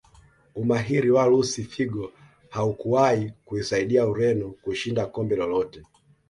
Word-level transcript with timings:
Umahiri 0.55 1.09
wa 1.15 1.25
Lusi 1.29 1.63
figo 1.71 2.11
haukuwahi 2.49 3.31
kuisaidia 3.45 4.07
Ureno 4.07 4.47
kushinda 4.63 5.05
kombe 5.05 5.35
lolote 5.35 5.83